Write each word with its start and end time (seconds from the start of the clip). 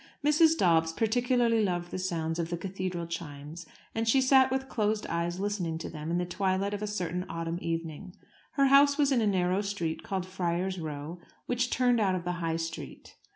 Mrs. 0.25 0.57
Dobbs 0.57 0.93
particularly 0.93 1.63
loved 1.63 1.91
the 1.91 1.99
sounds 1.99 2.39
of 2.39 2.49
the 2.49 2.57
cathedral 2.57 3.05
chimes; 3.05 3.67
and 3.93 4.07
she 4.09 4.19
sat 4.19 4.49
with 4.49 4.67
closed 4.67 5.05
eyes 5.05 5.39
listening 5.39 5.77
to 5.77 5.91
them 5.91 6.09
in 6.09 6.17
the 6.17 6.25
twilight 6.25 6.73
of 6.73 6.81
a 6.81 6.87
certain 6.87 7.23
autumn 7.29 7.59
evening. 7.61 8.15
Her 8.53 8.65
house 8.65 8.97
was 8.97 9.11
in 9.11 9.21
a 9.21 9.27
narrow 9.27 9.61
street, 9.61 10.01
called 10.01 10.25
Friar's 10.25 10.79
Row, 10.79 11.19
which 11.45 11.69
turned 11.69 11.99
out 11.99 12.15
of 12.15 12.23
the 12.23 12.31
High 12.41 12.55
Street. 12.55 13.15